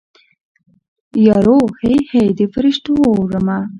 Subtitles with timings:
[1.27, 3.57] یارو هی هی د فریشتو اورمه